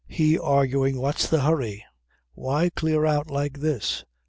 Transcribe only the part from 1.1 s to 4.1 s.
the hurry? Why clear out like this?"